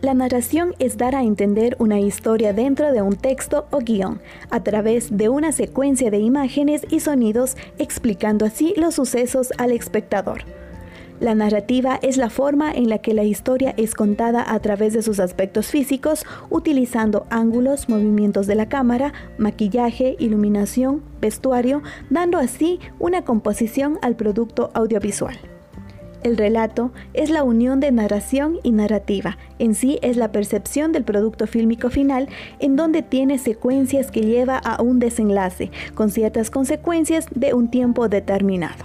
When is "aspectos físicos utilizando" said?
15.18-17.26